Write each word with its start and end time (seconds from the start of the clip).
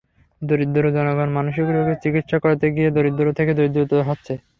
দরিদ্র 0.41 0.83
জনগণ 0.95 1.29
মানসিক 1.37 1.65
রোগের 1.69 1.97
চিকিৎসা 2.03 2.37
করাতে 2.43 2.65
গিয়ে 2.75 2.89
দরিদ্র 2.91 3.25
থেকে 3.37 3.51
দরিদ্রতর 3.57 4.01
হচ্ছে। 4.09 4.33